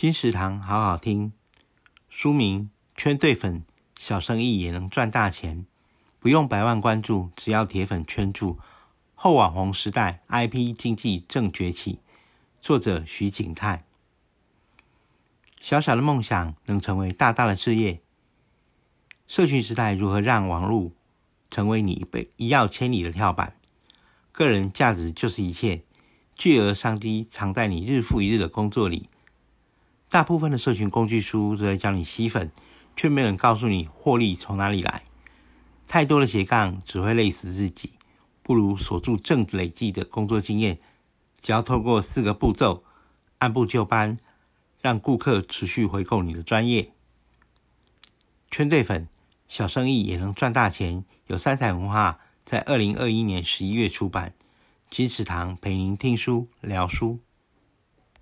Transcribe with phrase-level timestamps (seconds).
[0.00, 1.30] 金石堂好好听，
[2.08, 3.66] 书名《圈对粉，
[3.98, 5.58] 小生意也能赚大钱》，
[6.18, 8.58] 不用百万关注，只要铁粉圈住。
[9.14, 11.98] 后网红时代，IP 经济正崛起。
[12.62, 13.84] 作者徐景泰。
[15.60, 18.00] 小小的梦想能成为大大的事业。
[19.28, 20.92] 社群时代如何让网络
[21.50, 22.06] 成为你
[22.38, 23.54] 一跃千里的跳板？
[24.32, 25.82] 个人价值就是一切，
[26.34, 29.10] 巨额商机藏在你日复一日的工作里。
[30.10, 32.50] 大部分的社群工具书都在教你吸粉，
[32.96, 35.04] 却没人告诉你获利从哪里来。
[35.86, 37.92] 太多的斜杠只会累死自己，
[38.42, 40.80] 不如锁住正累积的工作经验。
[41.40, 42.82] 只要透过四个步骤，
[43.38, 44.18] 按部就班，
[44.80, 46.92] 让顾客持续回购你的专业。
[48.50, 49.08] 圈对粉，
[49.48, 51.04] 小生意也能赚大钱。
[51.28, 54.34] 有三彩文化在二零二一年十一月出版。
[54.90, 57.20] 金石堂陪您听书聊书。